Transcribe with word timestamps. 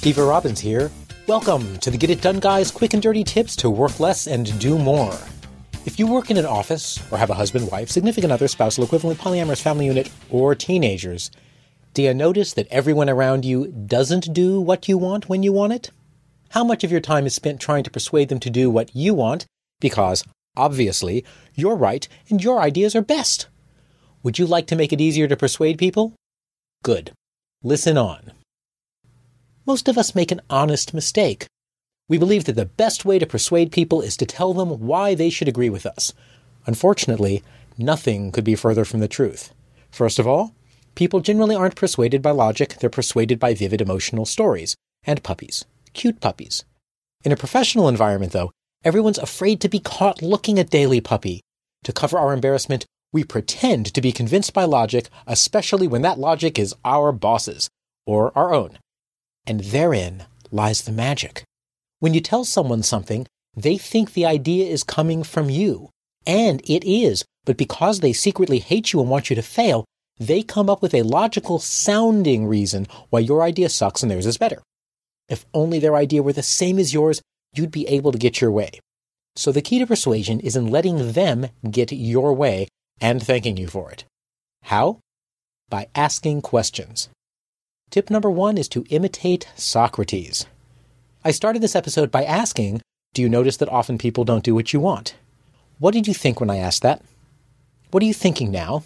Steve 0.00 0.16
Robbins 0.16 0.60
here. 0.60 0.90
Welcome 1.26 1.76
to 1.80 1.90
the 1.90 1.98
Get 1.98 2.08
It 2.08 2.22
Done 2.22 2.40
Guys 2.40 2.70
quick 2.70 2.94
and 2.94 3.02
dirty 3.02 3.22
tips 3.22 3.54
to 3.56 3.68
work 3.68 4.00
less 4.00 4.26
and 4.26 4.58
do 4.58 4.78
more. 4.78 5.12
If 5.84 5.98
you 5.98 6.06
work 6.06 6.30
in 6.30 6.38
an 6.38 6.46
office 6.46 6.98
or 7.12 7.18
have 7.18 7.28
a 7.28 7.34
husband, 7.34 7.70
wife, 7.70 7.90
significant 7.90 8.32
other, 8.32 8.48
spousal 8.48 8.82
equivalent, 8.82 9.20
polyamorous 9.20 9.60
family 9.60 9.84
unit, 9.84 10.10
or 10.30 10.54
teenagers, 10.54 11.30
do 11.92 12.00
you 12.00 12.14
notice 12.14 12.54
that 12.54 12.66
everyone 12.70 13.10
around 13.10 13.44
you 13.44 13.66
doesn't 13.66 14.32
do 14.32 14.58
what 14.58 14.88
you 14.88 14.96
want 14.96 15.28
when 15.28 15.42
you 15.42 15.52
want 15.52 15.74
it? 15.74 15.90
How 16.48 16.64
much 16.64 16.82
of 16.82 16.90
your 16.90 17.02
time 17.02 17.26
is 17.26 17.34
spent 17.34 17.60
trying 17.60 17.84
to 17.84 17.90
persuade 17.90 18.30
them 18.30 18.40
to 18.40 18.48
do 18.48 18.70
what 18.70 18.96
you 18.96 19.12
want 19.12 19.44
because, 19.80 20.24
obviously, 20.56 21.26
you're 21.54 21.76
right 21.76 22.08
and 22.30 22.42
your 22.42 22.62
ideas 22.62 22.96
are 22.96 23.02
best? 23.02 23.48
Would 24.22 24.38
you 24.38 24.46
like 24.46 24.66
to 24.68 24.76
make 24.76 24.94
it 24.94 25.00
easier 25.02 25.28
to 25.28 25.36
persuade 25.36 25.76
people? 25.76 26.14
Good. 26.82 27.12
Listen 27.62 27.98
on 27.98 28.32
most 29.70 29.86
of 29.86 29.96
us 29.96 30.16
make 30.16 30.32
an 30.32 30.40
honest 30.50 30.92
mistake. 30.92 31.46
We 32.08 32.18
believe 32.18 32.46
that 32.46 32.56
the 32.56 32.64
best 32.84 33.04
way 33.04 33.20
to 33.20 33.34
persuade 33.34 33.70
people 33.70 34.00
is 34.00 34.16
to 34.16 34.26
tell 34.26 34.52
them 34.52 34.70
why 34.90 35.14
they 35.14 35.30
should 35.30 35.46
agree 35.46 35.70
with 35.70 35.86
us. 35.86 36.12
Unfortunately, 36.66 37.44
nothing 37.78 38.32
could 38.32 38.42
be 38.42 38.56
further 38.56 38.84
from 38.84 38.98
the 38.98 39.06
truth. 39.06 39.54
First 39.92 40.18
of 40.18 40.26
all, 40.26 40.56
people 40.96 41.20
generally 41.20 41.54
aren't 41.54 41.76
persuaded 41.76 42.20
by 42.20 42.32
logic, 42.32 42.78
they're 42.80 42.90
persuaded 42.90 43.38
by 43.38 43.54
vivid 43.54 43.80
emotional 43.80 44.26
stories. 44.26 44.74
And 45.04 45.22
puppies. 45.22 45.64
Cute 45.92 46.20
puppies. 46.20 46.64
In 47.22 47.30
a 47.30 47.36
professional 47.36 47.88
environment, 47.88 48.32
though, 48.32 48.50
everyone's 48.84 49.18
afraid 49.18 49.60
to 49.60 49.68
be 49.68 49.78
caught 49.78 50.20
looking 50.20 50.58
at 50.58 50.68
Daily 50.68 51.00
Puppy. 51.00 51.42
To 51.84 51.92
cover 51.92 52.18
our 52.18 52.32
embarrassment, 52.32 52.86
we 53.12 53.22
pretend 53.22 53.94
to 53.94 54.00
be 54.00 54.10
convinced 54.10 54.52
by 54.52 54.64
logic, 54.64 55.08
especially 55.28 55.86
when 55.86 56.02
that 56.02 56.18
logic 56.18 56.58
is 56.58 56.74
our 56.84 57.12
boss's, 57.12 57.70
or 58.04 58.36
our 58.36 58.52
own 58.52 58.76
and 59.50 59.64
therein 59.64 60.26
lies 60.52 60.82
the 60.82 60.92
magic. 60.92 61.42
When 61.98 62.14
you 62.14 62.20
tell 62.20 62.44
someone 62.44 62.84
something, 62.84 63.26
they 63.56 63.76
think 63.76 64.12
the 64.12 64.24
idea 64.24 64.66
is 64.66 64.84
coming 64.84 65.24
from 65.24 65.50
you. 65.50 65.90
And 66.24 66.62
it 66.70 66.84
is, 66.84 67.24
but 67.44 67.56
because 67.56 67.98
they 67.98 68.12
secretly 68.12 68.60
hate 68.60 68.92
you 68.92 69.00
and 69.00 69.10
want 69.10 69.28
you 69.28 69.34
to 69.34 69.42
fail, 69.42 69.84
they 70.20 70.44
come 70.44 70.70
up 70.70 70.80
with 70.80 70.94
a 70.94 71.02
logical 71.02 71.58
sounding 71.58 72.46
reason 72.46 72.86
why 73.08 73.18
your 73.18 73.42
idea 73.42 73.68
sucks 73.68 74.04
and 74.04 74.10
theirs 74.10 74.24
is 74.24 74.38
better. 74.38 74.62
If 75.28 75.44
only 75.52 75.80
their 75.80 75.96
idea 75.96 76.22
were 76.22 76.32
the 76.32 76.44
same 76.44 76.78
as 76.78 76.94
yours, 76.94 77.20
you'd 77.52 77.72
be 77.72 77.88
able 77.88 78.12
to 78.12 78.18
get 78.18 78.40
your 78.40 78.52
way. 78.52 78.78
So 79.34 79.50
the 79.50 79.62
key 79.62 79.80
to 79.80 79.86
persuasion 79.86 80.38
is 80.38 80.54
in 80.54 80.68
letting 80.68 81.10
them 81.12 81.48
get 81.68 81.90
your 81.90 82.34
way 82.34 82.68
and 83.00 83.20
thanking 83.20 83.56
you 83.56 83.66
for 83.66 83.90
it. 83.90 84.04
How? 84.62 85.00
By 85.68 85.88
asking 85.96 86.42
questions. 86.42 87.08
Tip 87.90 88.08
number 88.08 88.30
one 88.30 88.56
is 88.56 88.68
to 88.68 88.84
imitate 88.88 89.48
Socrates. 89.56 90.46
I 91.24 91.32
started 91.32 91.60
this 91.60 91.74
episode 91.74 92.10
by 92.10 92.24
asking, 92.24 92.82
Do 93.14 93.22
you 93.22 93.28
notice 93.28 93.56
that 93.56 93.68
often 93.68 93.98
people 93.98 94.24
don't 94.24 94.44
do 94.44 94.54
what 94.54 94.72
you 94.72 94.80
want? 94.80 95.16
What 95.78 95.92
did 95.92 96.06
you 96.06 96.14
think 96.14 96.38
when 96.38 96.50
I 96.50 96.58
asked 96.58 96.82
that? 96.82 97.02
What 97.90 98.02
are 98.02 98.06
you 98.06 98.14
thinking 98.14 98.52
now? 98.52 98.84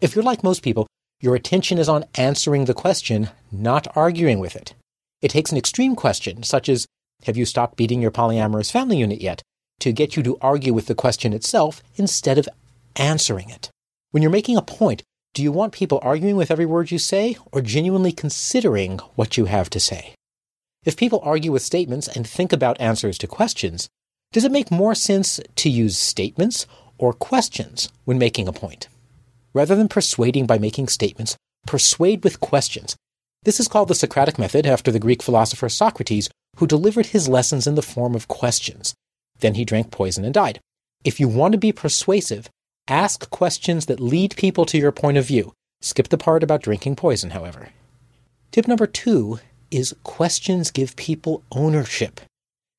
If 0.00 0.14
you're 0.14 0.22
like 0.22 0.44
most 0.44 0.62
people, 0.62 0.86
your 1.20 1.34
attention 1.34 1.78
is 1.78 1.88
on 1.88 2.04
answering 2.14 2.66
the 2.66 2.74
question, 2.74 3.30
not 3.50 3.86
arguing 3.96 4.38
with 4.38 4.54
it. 4.54 4.74
It 5.22 5.30
takes 5.30 5.50
an 5.50 5.56
extreme 5.56 5.96
question, 5.96 6.42
such 6.42 6.68
as, 6.68 6.86
Have 7.24 7.38
you 7.38 7.46
stopped 7.46 7.76
beating 7.76 8.02
your 8.02 8.10
polyamorous 8.10 8.70
family 8.70 8.98
unit 8.98 9.20
yet? 9.20 9.42
to 9.80 9.92
get 9.92 10.16
you 10.16 10.22
to 10.22 10.38
argue 10.40 10.72
with 10.72 10.86
the 10.86 10.94
question 10.94 11.32
itself 11.32 11.82
instead 11.96 12.38
of 12.38 12.48
answering 12.96 13.50
it. 13.50 13.70
When 14.10 14.22
you're 14.22 14.30
making 14.30 14.56
a 14.56 14.62
point, 14.62 15.02
do 15.36 15.42
you 15.42 15.52
want 15.52 15.74
people 15.74 16.00
arguing 16.00 16.34
with 16.36 16.50
every 16.50 16.64
word 16.64 16.90
you 16.90 16.98
say 16.98 17.36
or 17.52 17.60
genuinely 17.60 18.10
considering 18.10 18.96
what 19.16 19.36
you 19.36 19.44
have 19.44 19.68
to 19.68 19.78
say? 19.78 20.14
If 20.86 20.96
people 20.96 21.20
argue 21.22 21.52
with 21.52 21.60
statements 21.60 22.08
and 22.08 22.26
think 22.26 22.54
about 22.54 22.80
answers 22.80 23.18
to 23.18 23.26
questions, 23.26 23.86
does 24.32 24.44
it 24.44 24.50
make 24.50 24.70
more 24.70 24.94
sense 24.94 25.38
to 25.56 25.68
use 25.68 25.98
statements 25.98 26.66
or 26.96 27.12
questions 27.12 27.90
when 28.06 28.16
making 28.16 28.48
a 28.48 28.52
point? 28.52 28.88
Rather 29.52 29.76
than 29.76 29.88
persuading 29.88 30.46
by 30.46 30.56
making 30.56 30.88
statements, 30.88 31.36
persuade 31.66 32.24
with 32.24 32.40
questions. 32.40 32.96
This 33.42 33.60
is 33.60 33.68
called 33.68 33.88
the 33.88 33.94
Socratic 33.94 34.38
method 34.38 34.64
after 34.64 34.90
the 34.90 34.98
Greek 34.98 35.22
philosopher 35.22 35.68
Socrates, 35.68 36.30
who 36.56 36.66
delivered 36.66 37.08
his 37.08 37.28
lessons 37.28 37.66
in 37.66 37.74
the 37.74 37.82
form 37.82 38.14
of 38.14 38.26
questions. 38.26 38.94
Then 39.40 39.56
he 39.56 39.66
drank 39.66 39.90
poison 39.90 40.24
and 40.24 40.32
died. 40.32 40.60
If 41.04 41.20
you 41.20 41.28
want 41.28 41.52
to 41.52 41.58
be 41.58 41.72
persuasive, 41.72 42.48
Ask 42.88 43.30
questions 43.30 43.86
that 43.86 43.98
lead 43.98 44.36
people 44.36 44.64
to 44.66 44.78
your 44.78 44.92
point 44.92 45.18
of 45.18 45.26
view. 45.26 45.52
Skip 45.80 46.08
the 46.08 46.18
part 46.18 46.44
about 46.44 46.62
drinking 46.62 46.94
poison, 46.94 47.30
however. 47.30 47.70
Tip 48.52 48.68
number 48.68 48.86
two 48.86 49.40
is 49.72 49.96
questions 50.04 50.70
give 50.70 50.94
people 50.94 51.42
ownership. 51.50 52.20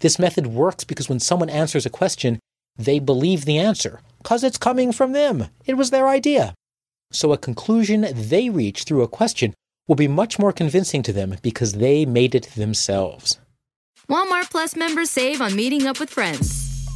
This 0.00 0.18
method 0.18 0.48
works 0.48 0.84
because 0.84 1.08
when 1.08 1.20
someone 1.20 1.48
answers 1.48 1.86
a 1.86 1.90
question, 1.90 2.38
they 2.76 2.98
believe 2.98 3.46
the 3.46 3.58
answer, 3.58 4.00
because 4.18 4.44
it's 4.44 4.58
coming 4.58 4.92
from 4.92 5.12
them. 5.12 5.46
It 5.64 5.74
was 5.74 5.90
their 5.90 6.08
idea. 6.08 6.54
So 7.10 7.32
a 7.32 7.38
conclusion 7.38 8.06
they 8.12 8.50
reach 8.50 8.82
through 8.82 9.02
a 9.02 9.08
question 9.08 9.54
will 9.88 9.96
be 9.96 10.08
much 10.08 10.38
more 10.38 10.52
convincing 10.52 11.02
to 11.04 11.12
them 11.12 11.36
because 11.40 11.74
they 11.74 12.04
made 12.04 12.34
it 12.34 12.50
themselves. 12.56 13.38
Walmart 14.10 14.50
Plus 14.50 14.76
members 14.76 15.10
save 15.10 15.40
on 15.40 15.56
meeting 15.56 15.86
up 15.86 15.98
with 15.98 16.10
friends. 16.10 16.63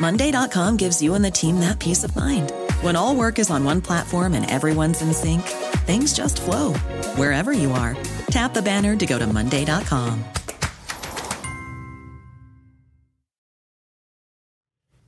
Monday.com 0.00 0.76
gives 0.78 1.02
you 1.02 1.14
and 1.14 1.24
the 1.24 1.30
team 1.30 1.60
that 1.60 1.78
peace 1.78 2.02
of 2.04 2.16
mind. 2.16 2.52
When 2.80 2.96
all 2.96 3.14
work 3.14 3.38
is 3.38 3.50
on 3.50 3.64
one 3.64 3.82
platform 3.82 4.34
and 4.34 4.50
everyone's 4.50 5.02
in 5.02 5.12
sync, 5.12 5.42
things 5.84 6.14
just 6.14 6.40
flow 6.40 6.72
wherever 7.16 7.52
you 7.52 7.70
are. 7.72 7.96
Tap 8.30 8.54
the 8.54 8.62
banner 8.62 8.96
to 8.96 9.06
go 9.06 9.18
to 9.18 9.26
Monday.com. 9.26 10.24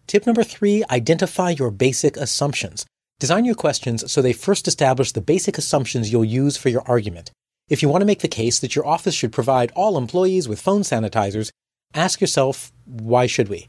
Tip 0.07 0.27
number 0.27 0.45
three 0.45 0.85
identify 0.91 1.51
your 1.51 1.71
basic 1.71 2.19
assumptions. 2.19 2.85
Design 3.19 3.47
your 3.47 3.55
questions 3.55 4.13
so 4.13 4.21
they 4.21 4.35
first 4.35 4.69
establish 4.69 5.13
the 5.13 5.23
basic 5.23 5.57
assumptions 5.57 6.13
you'll 6.13 6.25
use 6.25 6.59
for 6.59 6.69
your 6.69 6.83
argument. 6.87 7.31
If 7.71 7.81
you 7.81 7.89
want 7.89 8.03
to 8.03 8.07
make 8.07 8.21
the 8.21 8.29
case 8.29 8.59
that 8.59 8.77
your 8.77 8.87
office 8.87 9.15
should 9.15 9.33
provide 9.33 9.73
all 9.75 9.97
employees 9.97 10.49
with 10.49 10.61
phone 10.61 10.83
sanitizers, 10.83 11.51
ask 11.95 12.21
yourself, 12.21 12.73
why 12.85 13.27
should 13.27 13.49
we? 13.49 13.69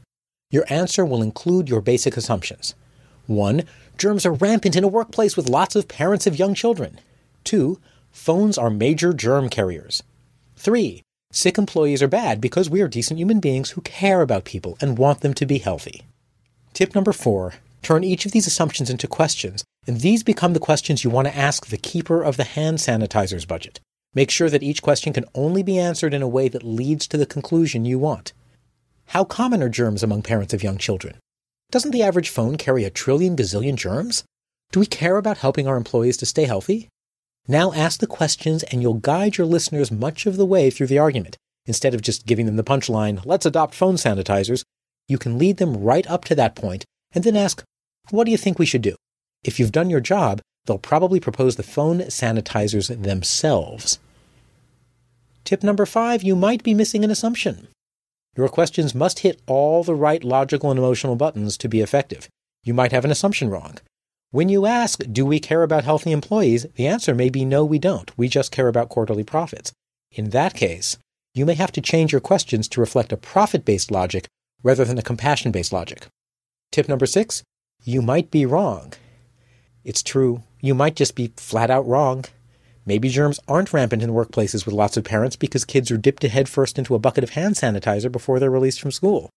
Your 0.50 0.64
answer 0.68 1.04
will 1.04 1.22
include 1.22 1.68
your 1.68 1.80
basic 1.80 2.16
assumptions. 2.16 2.74
1. 3.26 3.64
Germs 3.96 4.26
are 4.26 4.32
rampant 4.32 4.76
in 4.76 4.84
a 4.84 4.88
workplace 4.88 5.36
with 5.36 5.48
lots 5.48 5.74
of 5.76 5.88
parents 5.88 6.26
of 6.26 6.38
young 6.38 6.54
children. 6.54 7.00
2. 7.44 7.78
Phones 8.12 8.58
are 8.58 8.70
major 8.70 9.12
germ 9.12 9.48
carriers. 9.48 10.02
3. 10.56 11.02
Sick 11.32 11.58
employees 11.58 12.02
are 12.02 12.08
bad 12.08 12.40
because 12.40 12.70
we 12.70 12.80
are 12.80 12.88
decent 12.88 13.18
human 13.18 13.40
beings 13.40 13.70
who 13.70 13.80
care 13.80 14.20
about 14.20 14.44
people 14.44 14.78
and 14.80 14.98
want 14.98 15.20
them 15.20 15.34
to 15.34 15.46
be 15.46 15.58
healthy. 15.58 16.02
Tip 16.72 16.94
number 16.94 17.12
4. 17.12 17.54
Turn 17.82 18.04
each 18.04 18.24
of 18.24 18.32
these 18.32 18.46
assumptions 18.46 18.88
into 18.88 19.08
questions, 19.08 19.64
and 19.86 20.00
these 20.00 20.22
become 20.22 20.52
the 20.52 20.60
questions 20.60 21.04
you 21.04 21.10
want 21.10 21.28
to 21.28 21.36
ask 21.36 21.66
the 21.66 21.76
keeper 21.76 22.22
of 22.22 22.36
the 22.36 22.44
hand 22.44 22.78
sanitizer's 22.78 23.44
budget. 23.44 23.80
Make 24.14 24.30
sure 24.30 24.48
that 24.48 24.62
each 24.62 24.80
question 24.80 25.12
can 25.12 25.24
only 25.34 25.62
be 25.62 25.78
answered 25.78 26.14
in 26.14 26.22
a 26.22 26.28
way 26.28 26.48
that 26.48 26.62
leads 26.62 27.08
to 27.08 27.16
the 27.16 27.26
conclusion 27.26 27.84
you 27.84 27.98
want. 27.98 28.32
How 29.14 29.22
common 29.22 29.62
are 29.62 29.68
germs 29.68 30.02
among 30.02 30.22
parents 30.22 30.52
of 30.54 30.64
young 30.64 30.76
children? 30.76 31.20
Doesn't 31.70 31.92
the 31.92 32.02
average 32.02 32.30
phone 32.30 32.56
carry 32.56 32.82
a 32.82 32.90
trillion 32.90 33.36
gazillion 33.36 33.76
germs? 33.76 34.24
Do 34.72 34.80
we 34.80 34.86
care 34.86 35.18
about 35.18 35.38
helping 35.38 35.68
our 35.68 35.76
employees 35.76 36.16
to 36.16 36.26
stay 36.26 36.46
healthy? 36.46 36.88
Now 37.46 37.72
ask 37.72 38.00
the 38.00 38.08
questions 38.08 38.64
and 38.64 38.82
you'll 38.82 38.94
guide 38.94 39.36
your 39.36 39.46
listeners 39.46 39.92
much 39.92 40.26
of 40.26 40.36
the 40.36 40.44
way 40.44 40.68
through 40.68 40.88
the 40.88 40.98
argument. 40.98 41.36
Instead 41.64 41.94
of 41.94 42.02
just 42.02 42.26
giving 42.26 42.46
them 42.46 42.56
the 42.56 42.64
punchline, 42.64 43.24
let's 43.24 43.46
adopt 43.46 43.76
phone 43.76 43.94
sanitizers, 43.94 44.64
you 45.06 45.16
can 45.16 45.38
lead 45.38 45.58
them 45.58 45.76
right 45.76 46.10
up 46.10 46.24
to 46.24 46.34
that 46.34 46.56
point 46.56 46.84
and 47.12 47.22
then 47.22 47.36
ask, 47.36 47.62
what 48.10 48.24
do 48.24 48.32
you 48.32 48.36
think 48.36 48.58
we 48.58 48.66
should 48.66 48.82
do? 48.82 48.96
If 49.44 49.60
you've 49.60 49.70
done 49.70 49.90
your 49.90 50.00
job, 50.00 50.40
they'll 50.64 50.76
probably 50.76 51.20
propose 51.20 51.54
the 51.54 51.62
phone 51.62 52.00
sanitizers 52.00 52.88
themselves. 53.04 54.00
Tip 55.44 55.62
number 55.62 55.86
five, 55.86 56.24
you 56.24 56.34
might 56.34 56.64
be 56.64 56.74
missing 56.74 57.04
an 57.04 57.12
assumption. 57.12 57.68
Your 58.36 58.48
questions 58.48 58.94
must 58.94 59.20
hit 59.20 59.40
all 59.46 59.84
the 59.84 59.94
right 59.94 60.22
logical 60.24 60.70
and 60.70 60.78
emotional 60.78 61.16
buttons 61.16 61.56
to 61.58 61.68
be 61.68 61.80
effective. 61.80 62.28
You 62.64 62.74
might 62.74 62.92
have 62.92 63.04
an 63.04 63.10
assumption 63.10 63.48
wrong. 63.48 63.78
When 64.30 64.48
you 64.48 64.66
ask, 64.66 65.02
do 65.12 65.24
we 65.24 65.38
care 65.38 65.62
about 65.62 65.84
healthy 65.84 66.10
employees? 66.10 66.66
The 66.74 66.88
answer 66.88 67.14
may 67.14 67.28
be 67.28 67.44
no, 67.44 67.64
we 67.64 67.78
don't. 67.78 68.10
We 68.18 68.26
just 68.28 68.50
care 68.50 68.66
about 68.66 68.88
quarterly 68.88 69.22
profits. 69.22 69.72
In 70.10 70.30
that 70.30 70.54
case, 70.54 70.98
you 71.34 71.46
may 71.46 71.54
have 71.54 71.70
to 71.72 71.80
change 71.80 72.10
your 72.10 72.20
questions 72.20 72.66
to 72.68 72.80
reflect 72.80 73.12
a 73.12 73.16
profit 73.16 73.64
based 73.64 73.90
logic 73.90 74.26
rather 74.62 74.84
than 74.84 74.98
a 74.98 75.02
compassion 75.02 75.52
based 75.52 75.72
logic. 75.72 76.08
Tip 76.72 76.88
number 76.88 77.06
six, 77.06 77.44
you 77.84 78.02
might 78.02 78.32
be 78.32 78.44
wrong. 78.44 78.92
It's 79.84 80.02
true, 80.02 80.42
you 80.60 80.74
might 80.74 80.96
just 80.96 81.14
be 81.14 81.32
flat 81.36 81.70
out 81.70 81.86
wrong. 81.86 82.24
Maybe 82.86 83.08
germs 83.08 83.40
aren't 83.48 83.72
rampant 83.72 84.02
in 84.02 84.10
workplaces 84.10 84.66
with 84.66 84.74
lots 84.74 84.96
of 84.96 85.04
parents 85.04 85.36
because 85.36 85.64
kids 85.64 85.90
are 85.90 85.96
dipped 85.96 86.22
headfirst 86.22 86.78
into 86.78 86.94
a 86.94 86.98
bucket 86.98 87.24
of 87.24 87.30
hand 87.30 87.54
sanitizer 87.54 88.12
before 88.12 88.38
they're 88.38 88.50
released 88.50 88.80
from 88.80 88.90
school. 88.90 89.30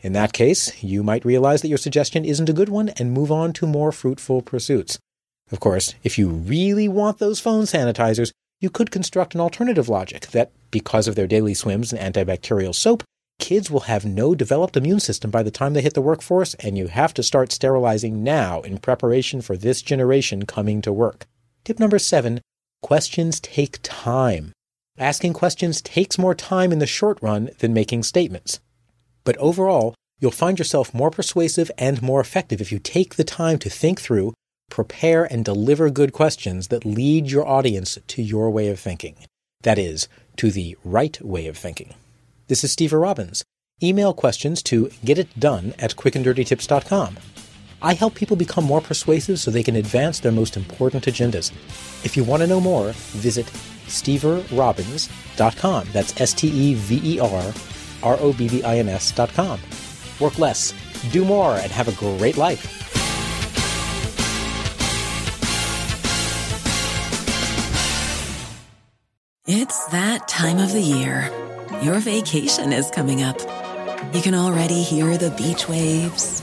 In 0.00 0.12
that 0.12 0.32
case, 0.32 0.82
you 0.84 1.02
might 1.02 1.24
realize 1.24 1.62
that 1.62 1.68
your 1.68 1.78
suggestion 1.78 2.24
isn't 2.24 2.48
a 2.48 2.52
good 2.52 2.68
one 2.68 2.90
and 2.90 3.12
move 3.12 3.32
on 3.32 3.52
to 3.54 3.66
more 3.66 3.90
fruitful 3.90 4.42
pursuits. 4.42 4.98
Of 5.50 5.58
course, 5.58 5.94
if 6.04 6.18
you 6.18 6.28
really 6.28 6.86
want 6.86 7.18
those 7.18 7.40
phone 7.40 7.64
sanitizers, 7.64 8.30
you 8.60 8.70
could 8.70 8.90
construct 8.90 9.34
an 9.34 9.40
alternative 9.40 9.88
logic 9.88 10.28
that, 10.28 10.52
because 10.70 11.08
of 11.08 11.14
their 11.14 11.26
daily 11.26 11.54
swims 11.54 11.92
in 11.92 11.98
antibacterial 11.98 12.74
soap, 12.74 13.02
kids 13.38 13.70
will 13.70 13.80
have 13.80 14.04
no 14.04 14.34
developed 14.34 14.76
immune 14.76 15.00
system 15.00 15.30
by 15.30 15.42
the 15.42 15.50
time 15.50 15.74
they 15.74 15.82
hit 15.82 15.94
the 15.94 16.00
workforce, 16.00 16.54
and 16.54 16.76
you 16.78 16.88
have 16.88 17.14
to 17.14 17.22
start 17.22 17.52
sterilizing 17.52 18.22
now 18.22 18.60
in 18.62 18.78
preparation 18.78 19.40
for 19.40 19.56
this 19.56 19.82
generation 19.82 20.46
coming 20.46 20.80
to 20.82 20.92
work. 20.92 21.26
Tip 21.64 21.78
number 21.78 21.98
seven 21.98 22.40
Questions 22.82 23.40
take 23.40 23.78
time. 23.82 24.52
Asking 24.98 25.32
questions 25.32 25.80
takes 25.82 26.18
more 26.18 26.34
time 26.34 26.72
in 26.72 26.78
the 26.78 26.86
short 26.86 27.18
run 27.20 27.50
than 27.58 27.74
making 27.74 28.02
statements. 28.02 28.60
But 29.24 29.36
overall, 29.38 29.94
you'll 30.20 30.30
find 30.30 30.58
yourself 30.58 30.94
more 30.94 31.10
persuasive 31.10 31.70
and 31.76 32.00
more 32.00 32.20
effective 32.20 32.60
if 32.60 32.72
you 32.72 32.78
take 32.78 33.16
the 33.16 33.24
time 33.24 33.58
to 33.58 33.70
think 33.70 34.00
through, 34.00 34.34
prepare, 34.70 35.24
and 35.24 35.44
deliver 35.44 35.90
good 35.90 36.12
questions 36.12 36.68
that 36.68 36.84
lead 36.84 37.30
your 37.30 37.46
audience 37.46 37.98
to 38.06 38.22
your 38.22 38.50
way 38.50 38.68
of 38.68 38.78
thinking. 38.80 39.16
That 39.62 39.78
is, 39.78 40.08
to 40.36 40.50
the 40.50 40.76
right 40.84 41.20
way 41.20 41.46
of 41.46 41.56
thinking. 41.56 41.94
This 42.48 42.62
is 42.62 42.72
Steve 42.72 42.92
Robbins. 42.92 43.44
Email 43.82 44.14
questions 44.14 44.62
to 44.64 44.86
getitdone 45.04 45.74
at 45.78 45.96
quickanddirtytips.com. 45.96 47.16
I 47.82 47.94
help 47.94 48.14
people 48.14 48.36
become 48.36 48.64
more 48.64 48.80
persuasive 48.80 49.38
so 49.38 49.50
they 49.50 49.62
can 49.62 49.76
advance 49.76 50.20
their 50.20 50.32
most 50.32 50.56
important 50.56 51.04
agendas. 51.04 51.52
If 52.04 52.16
you 52.16 52.24
want 52.24 52.42
to 52.42 52.46
know 52.46 52.60
more, 52.60 52.92
visit 52.92 53.46
steverrobbins.com. 53.86 55.88
That's 55.92 56.20
S 56.20 56.32
T 56.32 56.48
E 56.48 56.74
V 56.74 57.16
E 57.16 57.20
R 57.20 57.52
R 58.02 58.16
O 58.20 58.32
B 58.32 58.48
B 58.48 58.62
I 58.62 58.78
N 58.78 58.88
S.com. 58.88 59.60
Work 60.20 60.38
less, 60.38 60.72
do 61.12 61.24
more, 61.24 61.56
and 61.56 61.70
have 61.70 61.88
a 61.88 61.92
great 61.92 62.36
life. 62.36 62.86
It's 69.48 69.86
that 69.86 70.26
time 70.26 70.58
of 70.58 70.72
the 70.72 70.80
year. 70.80 71.30
Your 71.80 72.00
vacation 72.00 72.72
is 72.72 72.90
coming 72.90 73.22
up. 73.22 73.38
You 74.12 74.20
can 74.20 74.34
already 74.34 74.82
hear 74.82 75.16
the 75.16 75.30
beach 75.30 75.68
waves, 75.68 76.42